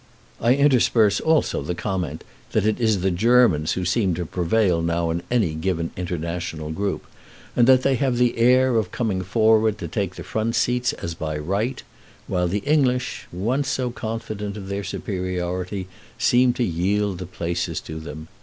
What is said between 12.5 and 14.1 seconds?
English, once so